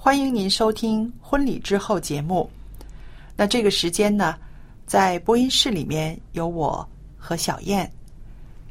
[0.00, 2.48] 欢迎您收听《婚礼之后》节目。
[3.36, 4.36] 那这个时间呢，
[4.86, 7.90] 在播音室里面有我和小燕，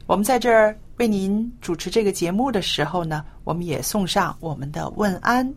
[0.06, 5.54] 我们在这儿为您主持这个节目的时候呢，我们也送上我们的问安。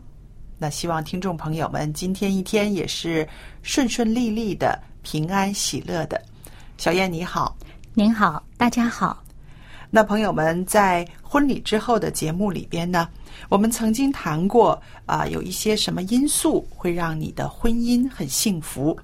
[0.59, 3.27] 那希望听众朋友们今天一天也是
[3.63, 6.21] 顺顺利利的、平安喜乐的。
[6.79, 7.57] 小燕你好，
[7.95, 9.23] 您好，大家好。
[9.93, 13.09] 那朋友们，在婚礼之后的节目里边呢，
[13.49, 18.97] 我们曾经谈过啊、有一些什么因素会让你的婚姻很幸福。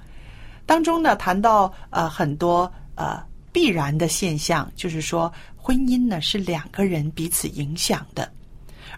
[0.65, 3.21] 当中呢，谈到呃很多呃
[3.53, 8.31] 必然的现象，就是说婚姻呢是两个人彼此影响的，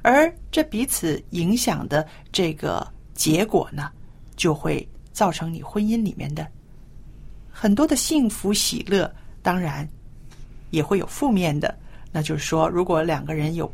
[0.03, 3.91] 而这彼此影响的这个结果呢，
[4.37, 6.47] 就会造成你婚姻里面的
[7.50, 9.10] 很多的幸福喜乐。
[9.41, 9.88] 当然，
[10.71, 11.75] 也会有负面的，
[12.12, 13.73] 那就是说，如果两个人有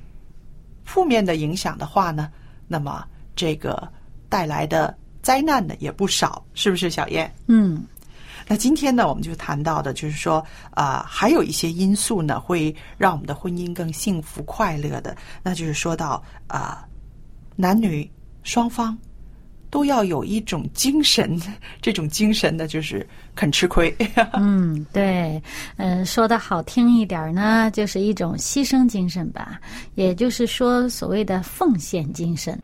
[0.85, 2.31] 负面的影响的话呢，
[2.69, 3.89] 那么这个
[4.29, 7.33] 带来的灾难呢也不少，是不是，小燕？
[7.47, 7.85] 嗯，
[8.47, 16.87] 那今天呢，我们就谈到的，就是说，啊、还有一些因素呢，会让我们的婚姻更幸福快乐的，那就是说到啊、
[17.57, 18.11] 男女
[18.43, 18.97] 双方
[19.75, 21.37] 都要有一种精神，
[21.83, 23.05] 这种精神呢，就是
[23.35, 23.93] 肯吃亏。
[24.35, 25.43] 嗯，对，
[25.79, 29.59] 嗯、说的好听一点呢，就是一种牺牲精神吧，
[29.97, 32.57] 也就是说，所谓的奉献精神。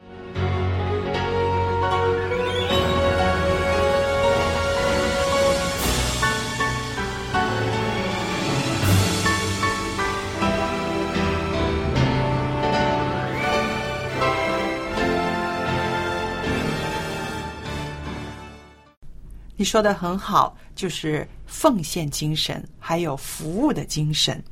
[19.60, 24.42] 你说的很好，就是奉献精神，还有服务的精神。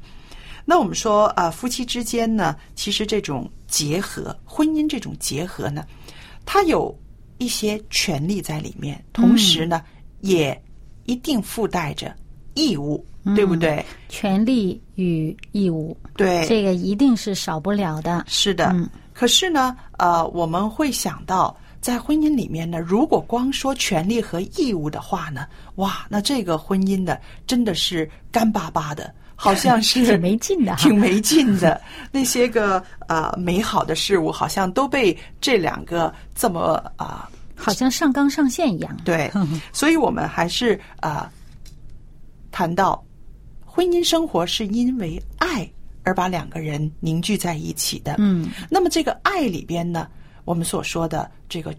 [0.66, 5.82] 那我们说，呃，夫妻之间呢，其实这种结合，婚姻这种结合呢，
[6.44, 6.94] 它有
[7.38, 9.82] 一些权利在里面，同时呢，
[10.20, 10.62] 也
[11.06, 12.14] 一定附带着
[12.52, 13.02] 义务，
[13.34, 13.82] 对不对？
[14.10, 18.26] 权利与义务，对，这个一定是少不了的。
[18.28, 18.72] 是的。
[18.74, 25.46] 嗯可是呢，呃，我们会想到，在婚姻里面呢，如果光说权利和义务的话呢，
[25.76, 27.16] 哇，那这个婚姻呢，
[27.46, 31.80] 真的是干巴巴的， 好像是挺没劲的挺没劲的。
[32.10, 38.96] 那些个呃美好的事物，好像都被这两个这么啊、好像上纲上线一样。
[39.04, 39.30] 对，
[39.72, 41.30] 所以我们还是啊、
[42.50, 43.02] 谈到
[43.64, 45.70] 婚姻生活是因为爱
[46.02, 48.16] 而把两个人凝聚在一起的。
[48.18, 50.08] 嗯，那么这个爱里边呢，
[50.48, 51.74] 我们所说的这个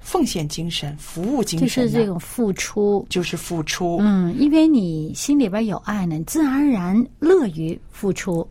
[0.00, 3.06] 奉献精神、服务精神就，是这种付出。
[3.10, 3.98] 就是付出。
[4.00, 8.48] 嗯，因为你心里边有爱呢，你自然而然乐于付出。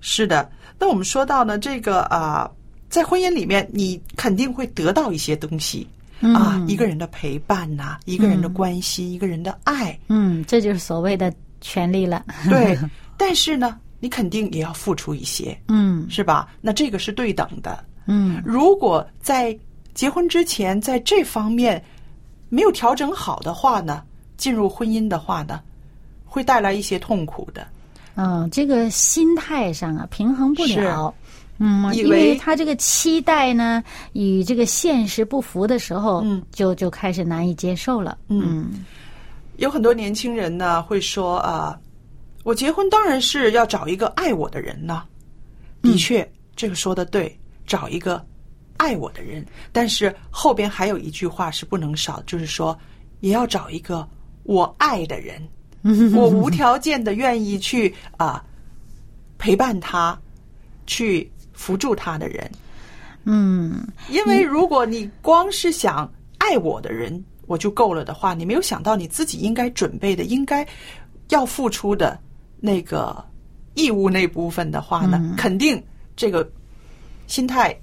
[0.00, 0.50] 是的。
[0.78, 2.50] 那我们说到呢，这个啊、
[2.88, 5.86] 在婚姻里面，你肯定会得到一些东西。
[6.22, 11.30] 啊，一个人的陪伴呐、一个人的关心，一个人的爱，嗯，这就是所谓的
[11.60, 12.24] 权利了。
[12.48, 12.78] 对。
[13.18, 16.48] 但是呢，你肯定也要付出一些，嗯是吧？
[16.62, 17.84] 那这个是对等的。
[18.08, 19.56] 嗯，如果在
[19.94, 21.82] 结婚之前在这方面
[22.48, 24.02] 没有调整好的话呢，
[24.36, 25.60] 进入婚姻的话呢，
[26.24, 27.66] 会带来一些痛苦的。
[28.14, 31.14] 嗯，这个心态上啊平衡不了。
[31.58, 33.82] 嗯，因为为他这个期待呢
[34.12, 38.16] 与这个现实不符的时候，嗯，就就开始难以接受了。
[38.28, 38.84] 嗯
[39.56, 41.78] 有很多年轻人呢会说啊、
[42.44, 45.02] 我结婚当然是要找一个爱我的人呢。
[45.82, 47.36] 的确，这个说的对，
[47.68, 48.24] 找一个
[48.76, 49.46] 爱我的人。
[49.70, 52.76] 但是后边还有一句话是不能少，就是说
[53.20, 54.04] 也要找一个
[54.42, 55.40] 我爱的人，
[56.16, 58.44] 我无条件的愿意去啊、
[59.38, 60.18] 陪伴他，
[60.86, 62.50] 去扶助他的人。
[63.24, 70.66] 嗯，因为如果你光是想爱我的人我就够了的话，你没有想到你自己应该准备的、应该
[71.28, 72.18] 要付出的
[72.58, 73.22] 那个
[73.74, 75.82] 义务那部分的话呢，肯定
[76.16, 76.50] 这个
[77.28, 77.78] 心态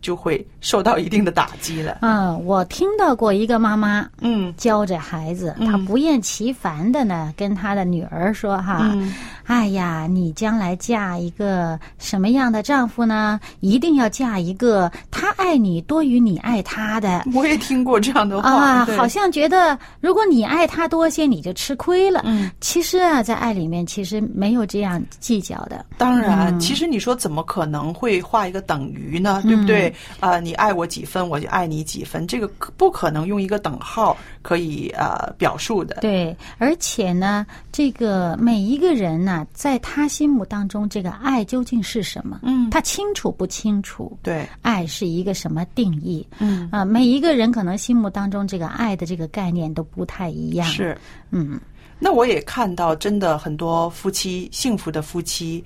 [0.00, 1.98] 就会受到一定的打击了。
[2.02, 8.90] 嗯，我听到过一个妈妈嗯教着孩子，嗯她不厌其烦的呢跟她的女儿说哈。
[8.92, 9.14] 嗯
[9.46, 13.40] 哎呀，你将来嫁一个什么样的丈夫呢？
[13.58, 17.24] 一定要嫁一个他爱你多于你爱他的。
[17.34, 22.22] 我也听过这样的话，啊，好像觉得如果你爱他多些，你就吃亏了。
[22.26, 25.84] 嗯，其实啊，在爱里面其实没有这样计较的。
[25.98, 29.42] 当然，嗯其实你说怎么可能会画一个等于呢？
[29.44, 29.89] 对不对？
[30.20, 35.96] 啊、你爱我几分，我就爱你几分，这个不可能用一个等号可以呃表述的。
[36.00, 42.40] 对，而且呢，这个每一个人呢、在他心目当中，这个爱究竟是什么？
[42.42, 44.16] 嗯他清楚不清楚？
[44.22, 46.26] 对，爱是一个什么定义？
[46.38, 50.96] 嗯，啊，每一个人可能心目当中这个爱的这个概念都不太一样。，是。
[51.30, 51.60] 嗯
[52.02, 55.62] 那我也看到，真的很多夫妻幸福的夫妻，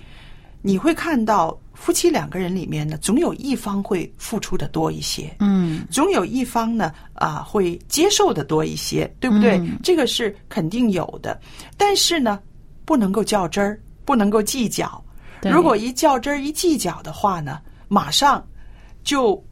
[0.63, 5.85] 你会看到夫妻两个人里面呢，总有一方会付出的多一些，嗯。
[5.91, 9.59] 总有一方呢啊会接受的多一些，对不对？
[9.59, 9.79] 嗯。
[9.83, 11.39] 这个是肯定有的，
[11.77, 12.41] 但是呢，
[12.85, 15.03] 不能够较真儿，不能够计较。
[15.43, 18.43] 如果一较真儿、一计较的话呢，马上
[19.03, 19.43] 就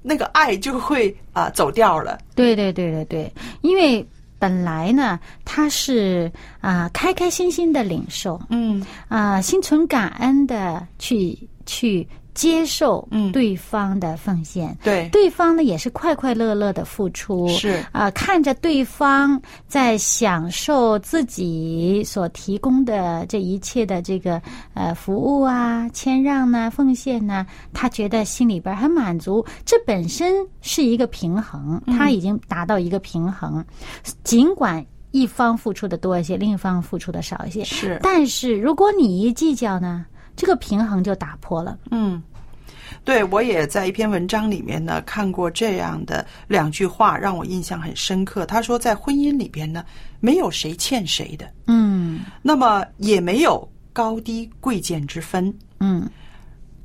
[0.00, 2.18] 那个爱就会啊走掉了。
[2.36, 3.32] 对对对对对，
[3.62, 4.06] 因为
[4.38, 6.30] 本来呢，他是
[6.60, 8.84] 啊、开开心心的领受，嗯。
[9.08, 24.42] 啊、心存感恩的去去接受嗯对方的奉献，对，对方呢也是快快乐乐的付出，是啊、看着对方在享受自己所提供的这一切的这个
[24.74, 29.44] 呃服务啊、谦让呢、奉献呢，他觉得心里边很满足。
[29.64, 33.64] 这本身是一个平衡，他已经达到一个平衡，
[34.24, 34.84] 尽管。
[35.14, 37.62] 一方付出的多一些，另一方付出的少一些。
[37.62, 40.04] 是但是如果你一计较呢，
[40.36, 41.78] 这个平衡就打破了。
[41.90, 42.22] 嗯，
[43.04, 48.44] 对，我也在一篇文章里面呢看过这样的两句话，让我印象很深刻。
[48.44, 49.84] 他说，在婚姻里边呢，
[50.20, 55.52] 没有谁欠谁的，嗯那么也没有高低贵贱之分。
[55.80, 56.08] 嗯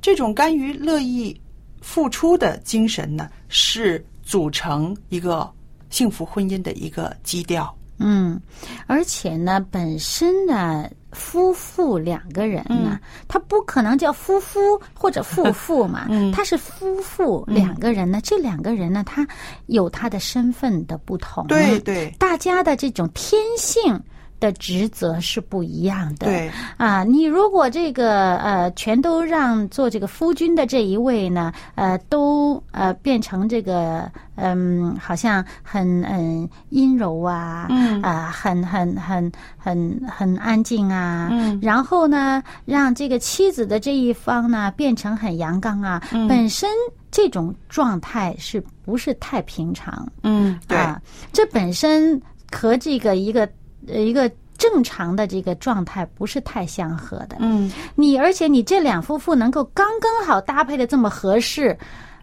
[0.00, 1.38] 这种甘于乐意
[1.80, 5.50] 付出的精神呢，是组成一个
[5.90, 7.74] 幸福婚姻的一个基调。
[7.98, 8.40] 嗯，
[8.86, 12.98] 而且呢，本身呢，夫妇两个人呢，
[13.28, 14.60] 他不可能叫夫夫
[14.94, 16.30] 或者夫妇嘛， 嗯。
[16.32, 19.26] 他是夫妇两个人呢，这两个人呢，他
[19.66, 22.14] 有他的身份的不同，对对。
[22.18, 24.00] 大家的这种天性。
[24.40, 26.50] 的职责是不一样的，对。
[26.76, 38.00] 啊，你如果这个呃全都让做这个夫君的这一位呢，呃，都呃变成这个嗯，好像很嗯阴柔啊，嗯。
[38.02, 41.58] 啊，很很很很很安静啊，嗯。
[41.60, 46.26] 然后呢，让这个妻子的这一方呢变成很阳刚啊，嗯。
[46.26, 46.68] 本身
[47.10, 50.08] 这种状态是不是太平常？
[50.22, 51.00] 嗯，对，啊，
[51.32, 52.20] 这本身
[52.50, 53.46] 和这个一个
[53.92, 57.36] 呃一个正常的这个状态不是太相合的。
[57.40, 61.76] 嗯，你而且你这两夫妇能够刚刚好搭配的这么合适，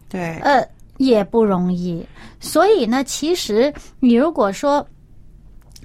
[0.09, 2.05] 对，呃，也不容易。
[2.39, 4.85] 所以呢，其实你如果说，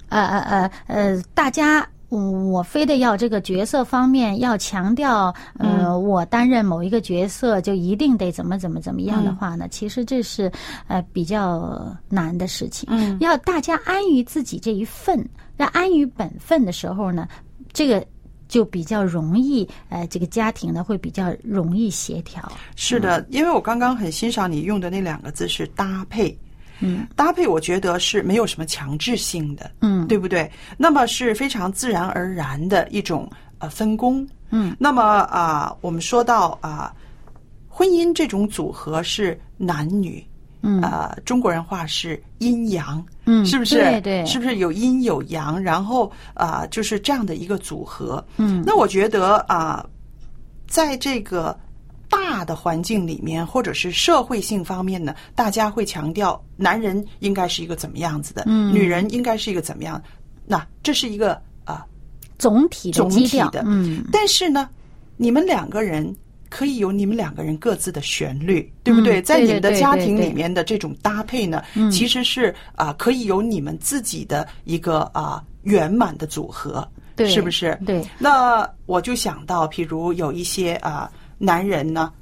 [0.09, 1.87] 呃呃呃呃，大家。
[2.15, 9.67] 嗯我非得要这个角色方面要强调，呃，我担任某一个角色就一定得怎么怎么怎么样的话呢？
[9.67, 10.51] 其实这是
[10.87, 12.87] 呃比较难的事情。
[12.91, 15.27] 嗯要大家安于自己这一份，
[15.63, 17.27] 要安于本分的时候呢，
[17.71, 18.05] 这个
[18.47, 22.51] 就比较容易，呃，这个家庭呢会比较容易协调。
[22.75, 26.37] 是的，因为我刚刚很欣赏你用的那两个字是搭配。
[26.79, 30.51] 嗯搭配，我觉得是没有什么强制性的，嗯对不对？
[30.77, 33.29] 那么是非常自然而然的一种
[33.59, 34.27] 呃分工。
[34.49, 36.93] 嗯那么啊、我们说到啊、
[37.69, 40.21] 婚姻这种组合是男女，
[40.61, 43.77] 嗯啊、中国人话是阴阳，嗯是不是？
[43.77, 45.61] 对对是不是有阴有阳？
[45.61, 48.23] 然后啊、就是这样的一个组合。
[48.37, 49.85] 嗯那我觉得啊、
[50.67, 51.57] 在这个
[52.09, 60.01] 大的环境里面，或者是社会性方面呢，大家会强调男人应该是一个怎么样子的，嗯女人应该是一个怎么样。
[60.45, 61.85] 那这是一个啊、
[62.37, 64.69] 总体的总体的，嗯，但是呢，
[65.15, 66.13] 你们两个人
[66.53, 69.19] 可以有你们两个人各自的旋律，对不对？
[69.19, 77.75] 在你们的家庭里面的这种搭配呢，其实是啊、可以有你们自己的一个啊、圆满的组合，对是不是？
[77.87, 78.07] 对。
[78.19, 82.13] 那我就想到，譬如有一些啊、男人呢。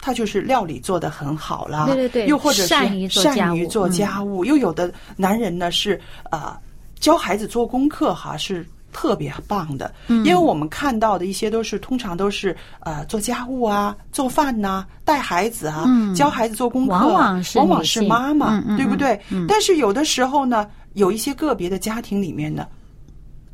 [0.00, 6.00] 他就是料理做得很好啦，对对对又或者是善于做家务善于做家务，又有的男人呢是
[6.30, 6.56] 啊、
[7.00, 10.24] 教孩子做功课哈是特别棒的，嗯。
[10.24, 19.20] 因为我们看到的一些都是通常都是呃做家务啊、做饭呐、带孩子啊、教孩子做功课，嗯往往是往往是妈妈，对不对？
[19.46, 22.66] 但是有的时候呢，有一些个别的家庭里面呢，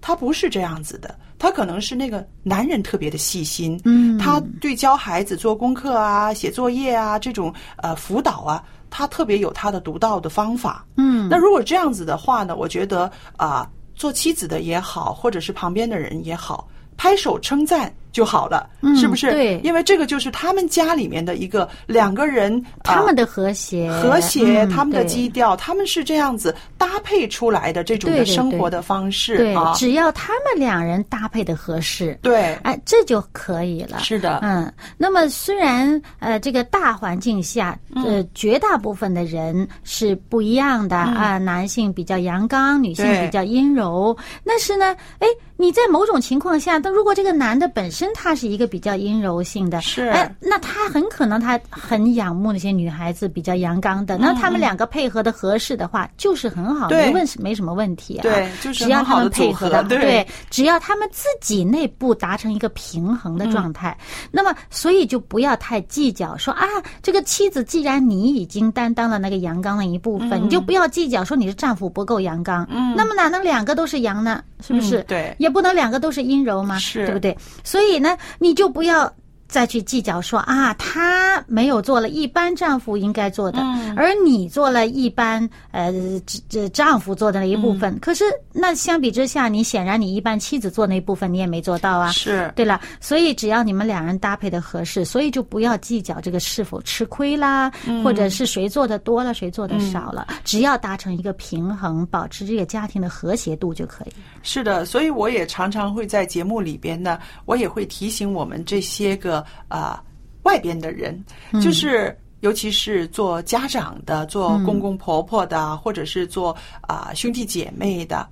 [0.00, 4.16] 他不是这样子的，他可能是那个男人特别的细心，嗯。
[4.18, 10.84] 他对教孩子做功课啊、写作业啊这种呃辅导啊，他特别有他的独到的方法。
[10.96, 19.32] 嗯，那如果这样子的话呢，我觉得啊、做妻子的也好，或者是旁边的人也好，拍手称赞就好了，嗯是不是？
[19.32, 19.60] 对。
[19.64, 33.98] 因为这个就是他们家里面的一个两个人啊他们的和谐，和谐，嗯他们的基调，他们是这样子搭配出来的这种的生活的方式对啊，，只要他们两人搭配的合适，对，哎，这就可以了。
[33.98, 44.16] 是的，嗯，那么虽然呃，这个大环境下，呃，嗯绝大部分的人是不一样的啊、男性比较阳刚，女性比较阴柔。
[44.44, 50.08] 但是呢，哎，你在某种情况下，但如果这个男的本身他是一个比较阴柔性的，是。
[50.08, 58.22] 哎，那他很可能他很仰慕那些女孩子比较阳刚的，那他们两个配合的合适的话，就是很好，没问没什么问题啊。
[58.22, 60.26] 对就是只要他们配合对。
[60.50, 63.96] 只要他们自己内部达成一个平衡的状态，
[64.30, 66.66] 那么所以就不要太计较说啊，
[67.02, 74.42] 这个妻子既然你已经担当了那个阳刚的一部分，你就不要计较说你是丈夫不够阳刚，嗯，那么哪能两个都是阳呢？
[74.60, 75.00] 是不是？
[75.00, 75.36] 嗯对。
[75.38, 77.04] 也不能两个都是阴柔嘛，是。
[77.04, 77.36] 对不对？
[77.62, 79.14] 所以呢，你就不要。
[79.48, 85.92] 再去计较说啊，他没有做了一般丈夫应该做的，嗯而你做了一般呃
[86.26, 87.98] 这这丈夫做的那一部嗯分。
[88.00, 92.10] 可是那相比之下，你显然你一般妻子做那一部分你也没做到啊。
[92.10, 104.12] 是对了，所以只要你们两人搭配的合适，所以就不要计较这个是否吃亏啦，嗯或者是谁做的多了，谁做的少了，只要达成一个平衡，保持这个家庭的和谐度就可以。
[104.42, 110.02] 是的，所以我也常常会在节目里边呢，我也会提醒我们这些个啊、
[110.42, 111.22] 外边的人，
[111.62, 118.28] 就是尤其是做家长的、做公公婆婆的，或者是做啊、兄弟姐妹的。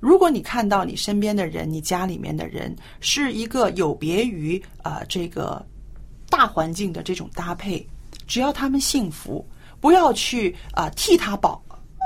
[0.00, 5.64] 如果你看到你身边的人、你家里面的人是一个有别于啊、这个
[6.28, 7.86] 大环境的这种搭配，
[8.26, 9.46] 只要他们幸福，
[9.80, 11.62] 不要去啊、替他抱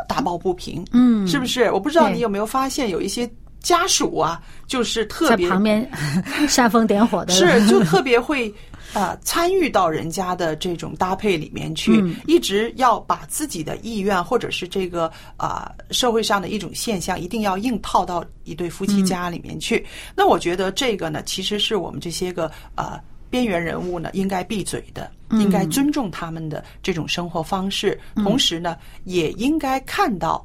[0.08, 1.72] 打抱不平，嗯是不是？
[1.72, 3.28] 我不知道你有没有发现有一些
[3.68, 5.86] 家属啊，就是特在别旁边
[6.48, 8.50] 煽风点火的，是就特别会
[8.94, 12.16] 呃参与到人家的这种搭配里面去，嗯。
[12.26, 19.84] 一直要把自己的意愿或者是这个啊、社会上的一种现象，一定要硬套到一对夫妻家里面去。
[20.16, 22.98] 那我觉得这个呢，其实是我们这些个呃
[23.28, 25.10] 边缘人物呢应该闭嘴的。
[25.32, 30.42] 应该尊重他们的这种生活方式，同时呢，也应该看到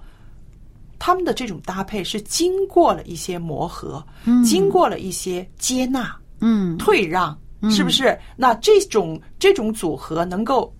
[1.06, 4.02] 他们的这种搭配是经过了一些磨合，
[4.46, 7.38] 经过了一些接纳，嗯，退让，
[7.70, 8.18] 是不是？
[8.38, 10.74] 那这种这种组合能够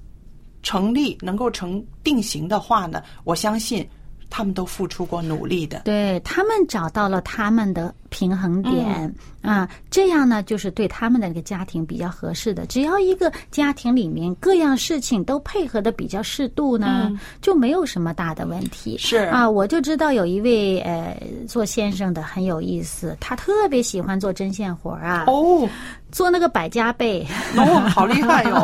[0.62, 3.86] 成立，能够成定型的话呢，我相信
[4.36, 5.82] 他们都付出过努力的。
[5.86, 9.14] 对他们找到了他们的平衡点、
[9.44, 12.66] 啊，这样呢，就是对他们的那个家庭比较合适的。
[12.66, 17.12] 只要一个家庭里面各样事情都配合的比较适度呢，
[17.42, 18.98] 就没有什么大的问题。
[18.98, 21.16] 是啊，我就知道有一位呃
[21.48, 25.70] 做先生的很有意思，他特别喜欢做针线活儿啊，哦，
[26.12, 27.24] 做那个百家被。
[27.56, 28.64] 哦，好厉害哟、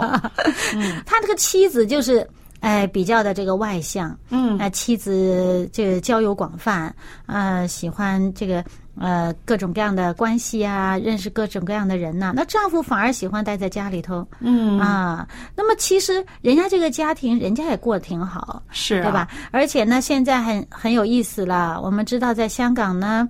[1.06, 2.28] 他这个妻子就是。
[2.62, 6.94] 哎，比较的这个外向，嗯呃，妻子这个交友广泛，
[7.26, 8.64] 呃，喜欢这个
[8.98, 19.30] 呃各种各样的关系啊，认识各种各样的人呐、那丈夫反而喜欢待在家里头，嗯啊，那么其实人家这个家庭，人家也过得挺好，是、啊、对吧？？
[19.52, 21.80] 而且呢，现在很很有意思了。
[21.82, 23.28] 我们知道，在香港呢，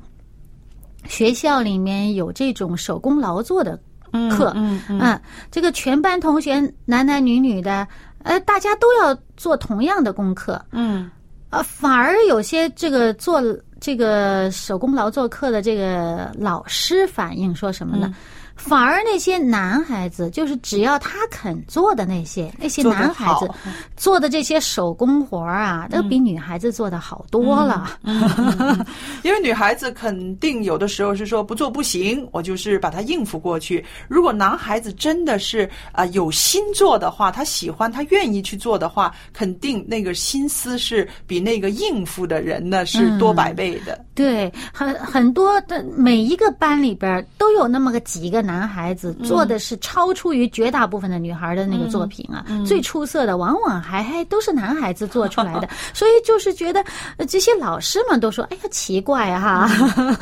[1.07, 3.79] 学校里面有这种手工劳作的
[4.35, 5.21] 课，嗯嗯
[5.51, 7.87] 这个全班同学男男女女的，
[8.23, 11.09] 呃，大家都要做同样的功课，嗯。
[11.51, 13.41] 呃，反而有些这个做
[13.79, 18.13] 这个手工劳作课的这个老师反映说什么呢？
[18.59, 23.49] 反而那些男孩子，就是只要他肯做的那些那些男孩子
[23.95, 27.97] 做的这些手工活儿啊，都比女孩子做的好多了。
[29.23, 33.83] 因为女孩子肯定有的时候是说不做不行，我就是把它应付过去。
[34.07, 44.03] 如果男孩子真的是啊、呃有心做的话，他喜欢，他愿意去做的话，肯定那个心思是比那个应付的人呢是多百倍的。
[44.15, 56.83] 对，很很多的每一个班里边都有那么个几个男孩子做的是超出于绝大部分的女孩的那个作品啊，最出色的往往还还都是男孩子做出来的， 所以就是觉得
[57.17, 59.69] 呃这些老师们都说，哎呀奇怪哈、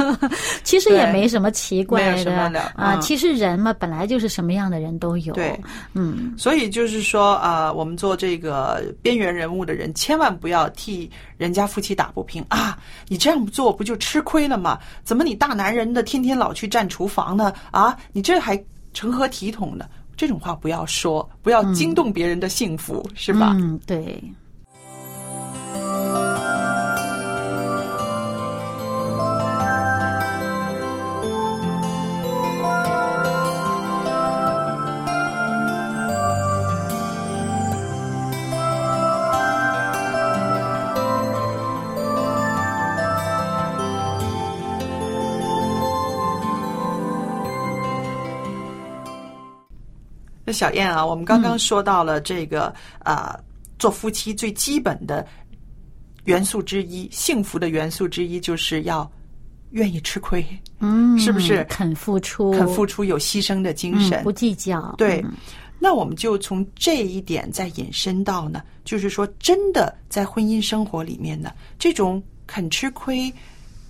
[0.63, 2.50] 其实也没什么奇怪的。
[2.50, 3.01] 了啊，嗯。
[3.01, 5.57] 其实人嘛本来就是什么样的人都有，对，
[5.93, 12.43] 嗯，所以就是说，呃，我们做这个边缘人物的人，千万不要替人家夫妻打不平。
[12.50, 12.77] 啊！
[13.07, 14.77] 你这样做不就吃亏了吗？
[15.03, 17.53] 怎么你大男人的天天老去占厨房呢？
[17.72, 18.59] 啊，你这还
[18.95, 19.88] 成何体统呢？
[20.15, 23.55] 这种话不要说，不要惊动别人的幸福，是吧？
[23.59, 24.19] 嗯，对。
[50.48, 53.44] 那小燕啊，我们刚刚说到了这个啊、呃
[53.77, 55.27] 做夫妻最基本的
[56.24, 59.12] 元素之一，幸福的元素之一就是要
[59.72, 60.44] 愿意吃亏，
[60.80, 65.34] 嗯，是不是肯付出，肯付出，有牺牲的精神，嗯，不计较，对嗯，
[65.80, 73.32] 那我们就从这一点再引申到呢，就是说，真的在婚姻生活里面呢，这种肯吃亏、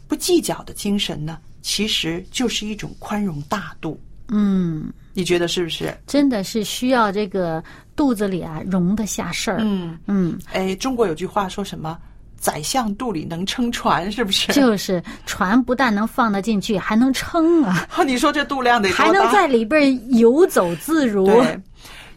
[0.07, 3.97] 不计较的精神呢，其实就是一种宽容大度。
[4.29, 5.95] 嗯，你觉得是不是？
[6.05, 7.63] 真的是需要这个
[7.95, 11.97] 肚子里啊容得下事儿，嗯，嗯，哎，中国有句话说什么？
[12.39, 14.53] 宰相肚里能撑船，是不是？
[14.53, 18.91] 就是船不但能放得进去，还能撑啊，你说这肚量得？
[18.91, 21.25] 还能在里边游走自如。
[21.25, 21.59] 对，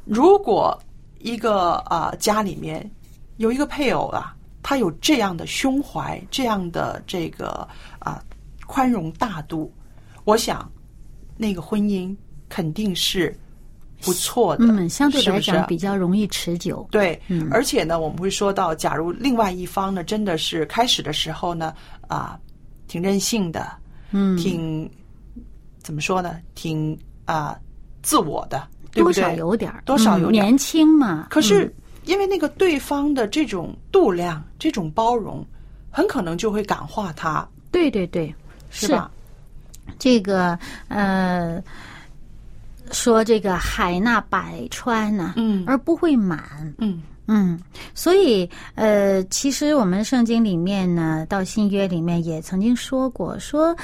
[0.04, 0.78] 如果
[1.20, 2.88] 一个啊、家里面
[3.38, 7.66] 有一个配偶啊，他有这样的胸怀，这样的这个
[7.98, 8.22] 啊、
[8.66, 9.72] 宽容大度，
[10.24, 10.70] 我想
[11.40, 12.14] 那个婚姻
[12.48, 13.34] 肯定是
[14.02, 14.66] 不错的。
[14.66, 16.86] 嗯，相对来讲比较容易持久。
[16.90, 21.74] 对，嗯而且呢，我们会说到，假如另外一方呢，真的是开始的时候呢，
[22.08, 22.38] 啊、
[22.86, 23.72] 挺任性的，
[24.10, 24.88] 嗯，挺
[25.82, 27.58] 怎么说呢，挺啊、
[28.02, 29.22] 自我的，对不对？
[29.22, 31.26] 多少有点多少有点嗯年轻嘛。
[31.30, 31.72] 可是嗯
[32.06, 35.46] 因为那个对方的这种度量、这种包容，
[35.90, 38.34] 很可能就会感化他，对对对，
[38.70, 39.10] 是吧？
[39.98, 41.62] 这个呃，
[42.90, 45.64] 说这个海纳百川呐、嗯。
[45.66, 46.74] 而不会满。
[46.78, 47.02] 嗯。
[47.32, 47.56] 嗯，
[47.94, 53.76] 所以呃，其实我们圣经里面呢，到新约里面也曾经说过，说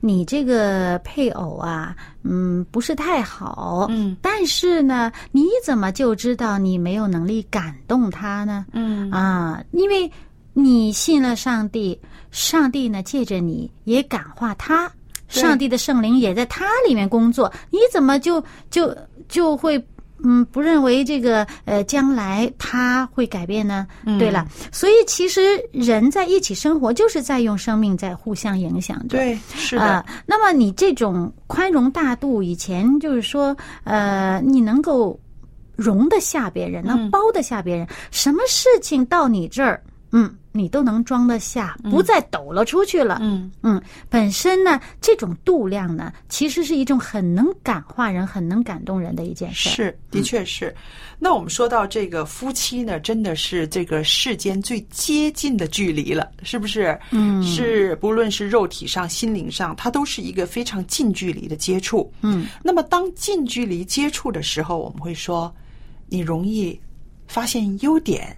[0.00, 8.64] 你这个配偶啊，嗯，不是太好，嗯，但是呢，你怎么就知道你没有能力感动他呢？
[8.72, 9.10] 嗯。
[9.10, 10.10] 啊，因为
[10.54, 14.94] 你信了上帝，上帝呢借着你也感化他，对
[15.28, 18.96] 上帝的圣灵也在他里面工作，你怎么就就
[19.28, 19.82] 就会
[20.22, 23.86] 嗯不认为这个呃将来他会改变呢？
[24.04, 25.40] 嗯对了，所以其实
[25.72, 29.18] 人在一起生活，就是在用生命在互相影响着。
[29.18, 35.18] 对，是的，啊、那么你这种宽容大度，以前就是说，呃，你能够
[35.76, 39.82] 容得下别人，能包得下别人，什么事情到你这儿，
[40.12, 43.18] 嗯，你都能装得下，不再抖了出去了。
[43.20, 49.72] 嗯嗯，本身呢，这种度量呢，其实是一种很能感化人、很能感动人的一件事儿。
[49.72, 50.72] 是，的确是。
[51.18, 56.96] 那我们说到这个夫妻呢，真的是这个世间最接近的距离了，是不是？
[57.10, 62.12] 嗯是，不论是肉体上、心灵上，它都是一个非常近距离的接触。
[62.20, 65.52] 嗯，那么当近距离接触的时候，我们会说，
[66.06, 66.80] 你容易
[67.26, 68.36] 发现优点，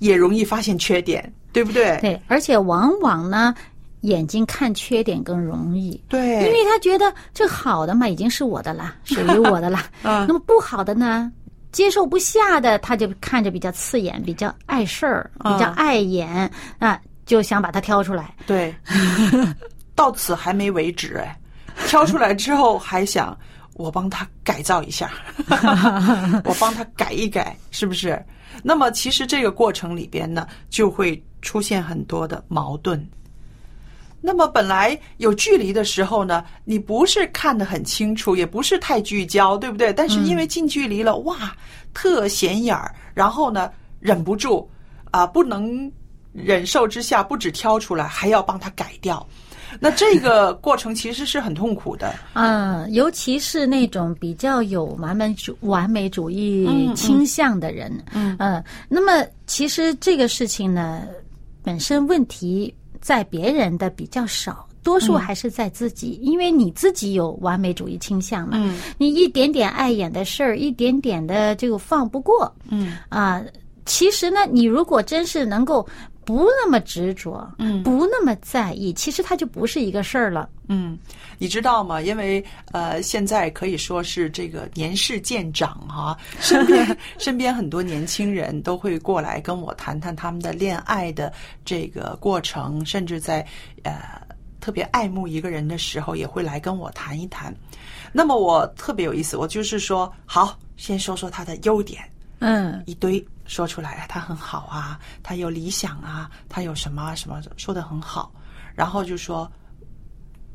[0.00, 1.96] 也容易发现缺点，对不对？
[2.00, 3.54] 对，而且往往呢，
[4.00, 5.98] 眼睛看缺点更容易。
[6.08, 9.78] 对，因为他觉得这好的嘛，已经是我的了， 属于我的了。
[10.02, 11.30] 嗯那么不好的呢，
[11.72, 18.34] 接受不下的，他就看着比较刺眼，比较碍事儿，嗯比较碍眼啊，就想把它挑出来。
[18.46, 18.74] 对，
[19.94, 21.38] 到此还没为止哎，
[21.86, 23.36] 挑出来之后还想
[23.80, 25.10] 我帮他改造一下，
[26.44, 28.22] 我帮他改一改，是不是？
[28.62, 33.04] 那么其实这个过程里边呢，就会出现很多的矛盾。
[34.20, 39.92] 那么本来有距离的时候呢，你不是看得很清楚，也不是太聚焦，对不对？
[39.94, 41.56] 但是因为近距离了，哇，
[41.94, 44.70] 特显眼儿，然后呢，忍不住
[45.10, 45.90] 啊，不能
[46.34, 49.26] 忍受之下，不止挑出来，还要帮他改掉。
[49.80, 52.14] 那这个过程其实是很痛苦的。
[52.32, 61.02] 嗯， 尤其是那种比较有完美主完美主义倾向的人，嗯，呃，那么其实这个事情呢，
[61.62, 64.66] 本身问题在别人的比较少。
[64.82, 68.52] 多数还是在自己，因为你自己有完美主义倾向嘛。
[68.54, 72.50] 嗯，你一点点碍眼的事儿，一点点的就放不过。
[72.70, 73.42] 嗯啊，
[73.84, 75.86] 其实呢，你如果真是能够
[76.30, 80.48] 不那么执着，嗯不那么在意，其实它就不是一个事儿了。
[80.68, 80.96] 嗯，
[81.38, 82.00] 你知道吗？
[82.00, 91.32] 因为呃，现在可以说是这个年事渐长哈、 身边身边很多年轻人都会过来跟我谈谈他们的恋爱的
[91.64, 93.44] 这个过程，甚至在
[93.82, 94.22] 呃
[94.60, 97.52] 特别爱慕一个人的时候，也会来跟我谈一谈。
[98.12, 102.00] 那么我特别有意思，我就是说，好，先说说他的优点，
[102.40, 108.32] 嗯一堆说出来，他很好啊，他有理想啊，他有什么啊什么说的很好，
[108.74, 109.50] 然后就说，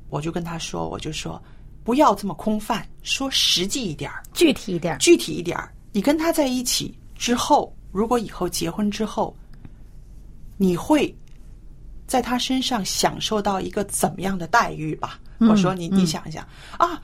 [0.10, 1.42] 我就跟他说，我就说，
[1.84, 4.98] 不要这么空泛，说实际一点儿，具体一点儿。
[4.98, 5.72] 具体一点儿。
[5.92, 9.36] 你跟他在一起之后，如果以后结婚之后，
[10.58, 11.16] 你会
[12.08, 15.20] 在他身上享受到一个怎么样的待遇吧？
[15.40, 17.02] 嗯我说你你想一想啊。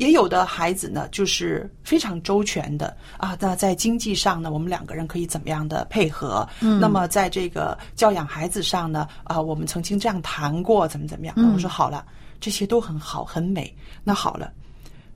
[0.00, 3.36] 也有的孩子呢，就是非常周全的啊。
[3.38, 6.48] 那在经济上呢，我们两个人可以怎么样的配合？
[6.60, 11.34] 嗯，那么在这个教养孩子上呢，啊，我们曾经这样谈过，怎么怎么样？
[11.52, 12.06] 我说好了，
[12.40, 13.76] 这些都很好，很美。
[14.02, 14.50] 那好了，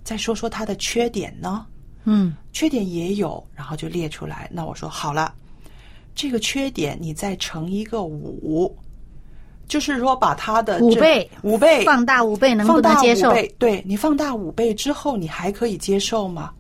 [0.03, 1.65] 再说说他的缺点呢？
[2.05, 4.51] 嗯缺点也有，然后就列出来。
[4.53, 5.35] 那我说好了，
[6.15, 8.77] 这个缺点你再乘一个五，
[9.69, 16.51] 就是说把他的五倍五倍放大五倍能不放大能接受对你放大五倍之后，你还可以接受吗？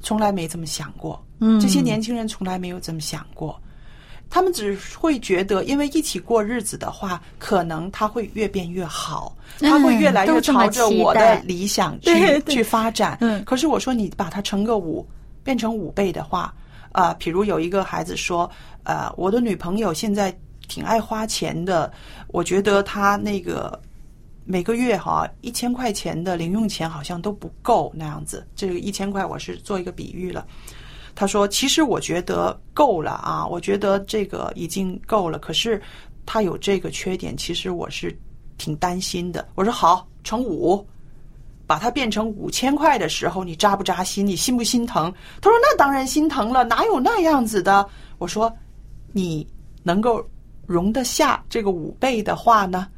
[0.00, 1.22] 从来没这么想过。
[1.40, 3.60] 嗯这些年轻人从来没有这么想过。
[4.30, 13.18] 他们只会觉得，因为一起过日子的话，可能他会越变越好，嗯他会越来越朝着我的理想去去发展。
[13.20, 15.06] 嗯可是我说你把它乘个五，
[15.44, 16.54] 变成五倍的话，
[16.92, 18.50] 啊，比如有一个孩子说，
[18.84, 20.34] 呃，我的女朋友现在
[20.68, 21.92] 挺爱花钱的，
[22.28, 23.80] 我觉得他那个
[24.44, 28.46] 每个月哈一千块钱的零用钱好像都不够那样子。
[28.54, 30.46] 这个一千块我是做一个比喻了。
[31.14, 35.38] 他说：“其实我觉得够了啊，我觉得这个已经够了。
[35.38, 35.80] 可是
[36.24, 38.18] 他有这个缺点，其实我是
[38.56, 40.82] 挺担心的。”我说：“好，乘五，
[41.66, 44.26] 把它变成五千块的时候，你扎不扎心？
[44.26, 48.50] 你心不心疼？”他说：“那当然心疼了，哪有那样子的？”我说
[49.12, 49.46] ：“你
[49.82, 50.26] 能够
[50.72, 52.88] 容得下这个五倍的话呢，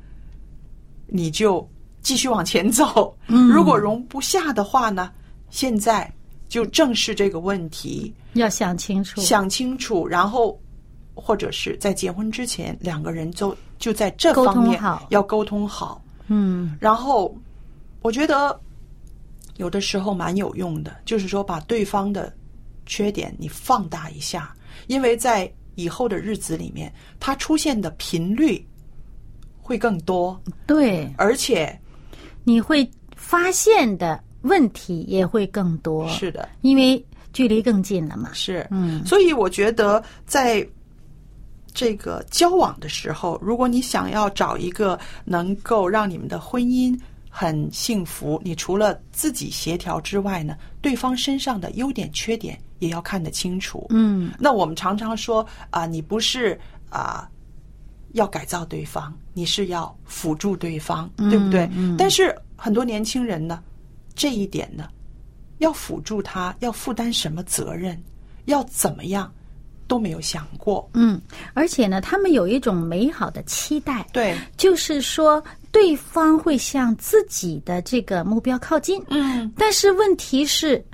[1.07, 1.69] 你就
[2.01, 3.17] 继续往前走。
[3.27, 5.11] 如果容不下的话呢，
[5.51, 6.11] 现在
[6.49, 9.21] 就正视这个问题，要想清楚。
[9.21, 10.59] 想清楚，然后
[11.15, 16.01] 或者是在结婚之前，两个人就就在这方面要沟通好。
[16.29, 17.37] 嗯然后
[18.01, 18.59] 我觉得
[19.57, 22.33] 有的时候蛮有用的，就是说把对方的
[22.87, 24.55] 缺点你放大一下，
[24.87, 28.65] 因为在以后的日子里面，它出现的频率
[29.61, 31.79] 会更多，对，而且
[32.45, 36.09] 你会发现的问题也会更多。
[36.09, 38.31] 是的，因为距离更近了嘛。
[38.33, 40.67] 是，嗯所以我觉得在
[41.73, 46.97] 这个交往的时候，如果你想要找一个能够让你们的婚姻
[47.29, 53.87] 很幸福，你除了自己协调之外呢，对方身上的优点缺点也要看得清楚。
[53.90, 56.59] 嗯那我们常常说啊、你不是
[56.90, 57.29] 啊、
[58.12, 61.68] 要改造对方，你是要辅助对方，对不对？
[61.75, 63.62] 嗯但是很多年轻人呢，
[64.14, 64.88] 这一点呢，
[65.59, 68.01] 要辅助他，要负担什么责任，
[68.44, 69.33] 要怎么样，
[69.88, 70.88] 都没有想过。
[70.94, 71.20] 嗯，
[71.55, 75.42] 而且呢，他们有一种美好的期待，对，就是说
[75.73, 79.03] 对方会向自己的这个目标靠近。
[79.09, 80.93] 嗯，但是问题是，你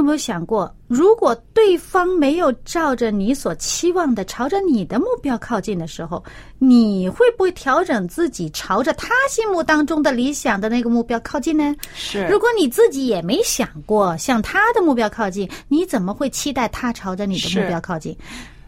[0.00, 6.24] 有没有想过，如果对方没有照着你所期望的朝着你的目标靠近的时候，
[6.58, 11.74] 你会不会调整自己，朝着他心目当中的理想的那个目标靠近呢？
[11.94, 18.16] 是如果你自己也没想过向他的目标靠近，你怎么会期待他朝着你的目标靠近？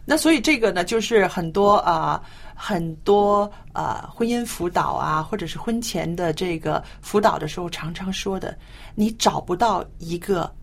[0.05, 2.21] 那所以这个呢，就是很多啊、
[2.53, 8.55] 很多啊、婚姻辅导啊，或者是婚前的这个辅导的时候，常常说的，
[8.95, 10.53] 你找不到一个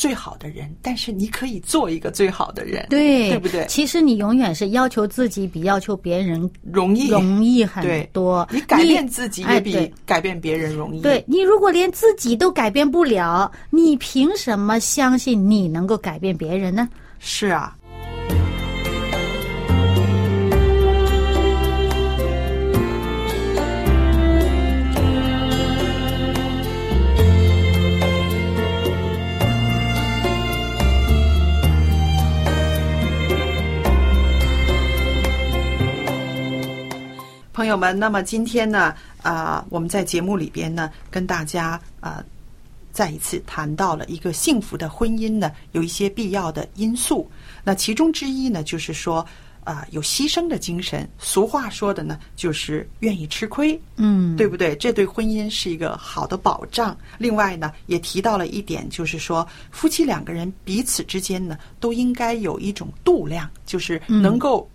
[0.00, 3.66] 最好的人，但是你可以做一个最好的人，对，对不对？
[3.66, 8.48] 其实你永远是要求自己比要求别人容易，容易很多。
[8.50, 11.02] 你改变自己哎也比改变别人容易。
[11.02, 16.88] 对你如果连自己都改变不了，你凭什么相信你能够改变别人呢？
[17.18, 17.76] 是啊。
[37.70, 42.22] 友们，那么今天呢，啊、我们在节目里边呢，跟大家啊、
[42.92, 47.30] 再一次谈到了一个幸福的婚姻呢，有一些必要的因素。
[47.62, 49.24] 那其中之一呢，就是说
[49.62, 51.08] 啊、有牺牲的精神。
[51.18, 54.74] 俗话说的呢，就是愿意吃亏，嗯，对不对？
[54.76, 56.96] 这对婚姻是一个好的保障。
[57.18, 64.68] 另外呢，也提到了一点，就是说夫妻两个人彼此之间呢，都应该有一种度量，就是能够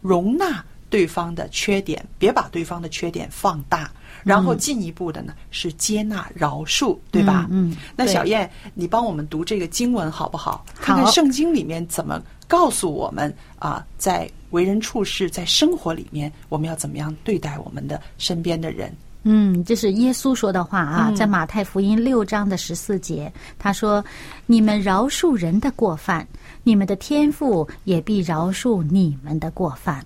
[0.00, 0.62] 容纳
[0.92, 3.90] 对方的缺点，别把对方的缺点放大。
[4.22, 7.48] 然后进一步的呢是接纳饶恕，对吧？
[7.50, 10.64] 嗯嗯那小燕，你帮我们读这个经文好不好？
[10.76, 18.94] 看看圣经里面怎么告诉我们啊，在为人处事，在生活里面，我们要怎么样对待我们的身边的人？
[19.24, 24.04] 嗯，这是耶稣说的话啊，嗯在马太福音六章的十四节，他说
[24.46, 26.24] ：“你们饶恕人的过犯，
[26.62, 30.04] 你们的天父也必饶恕你们的过犯。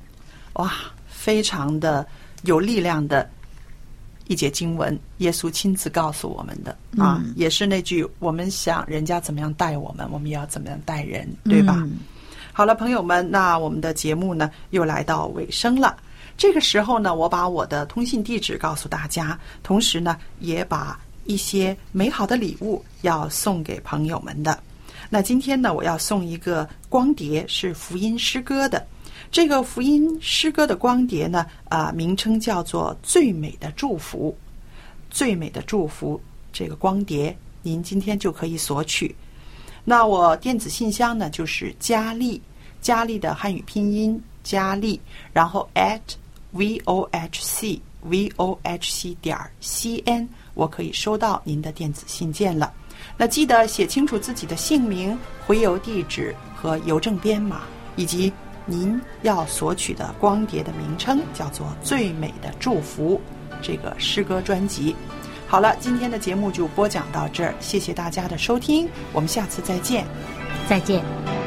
[0.57, 0.73] 哇，
[1.07, 2.07] 非常的
[2.43, 3.29] 有力量的
[4.27, 11.75] 一节经文，耶稣亲自告诉我们的啊，嗯也是那句我们想人家怎么样待我们，我们也要怎么样待人，对吧？
[11.79, 11.99] 嗯
[12.53, 15.95] 好了，朋友们，那我们的节目呢又来到尾声了。
[16.39, 24.59] 这个时候呢，我把我的通信地址告诉大家，同时呢，也把一些美好的礼物要送给朋友们的。
[25.11, 28.83] 那今天呢，我要送一个光碟，是福音诗歌的。
[29.31, 34.37] 这个福音诗歌的光碟呢，啊、名称叫做《最美的祝福》。
[35.11, 36.21] 最美的祝福
[36.53, 39.15] 这个光碟，您今天就可以索取。
[39.85, 42.41] 那我电子信箱呢，就是佳丽，
[42.81, 45.01] 佳丽的汉语拼音佳丽，
[45.33, 46.01] 然后 at
[46.53, 52.73] v o h c v o h c 点 c n，我可以收到您的电子信件了。
[53.17, 57.63] 那记得写清楚自己的姓名、回邮地址和邮政编码，
[57.95, 58.33] 以及
[58.67, 63.21] 您要索取的光碟的名称，叫做《最美的祝福》
[63.63, 64.95] 这个诗歌专辑。
[65.49, 70.05] 好了，今天的节目就播讲到这儿，谢谢大家的收听，我们下次再见。
[70.69, 71.46] 再见。